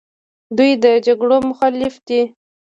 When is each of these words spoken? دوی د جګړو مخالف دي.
دوی 0.57 0.71
د 0.83 0.85
جګړو 1.07 1.37
مخالف 1.49 1.95
دي. 2.07 2.21